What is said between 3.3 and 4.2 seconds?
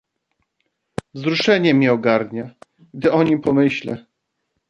pomyślę."